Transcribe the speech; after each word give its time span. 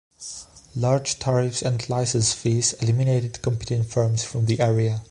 Large 0.75 1.19
tariffs 1.19 1.61
and 1.61 1.87
license 1.87 2.33
fees 2.33 2.73
eliminated 2.81 3.39
competing 3.43 3.83
firms 3.83 4.23
from 4.23 4.47
the 4.47 4.59
area. 4.59 4.99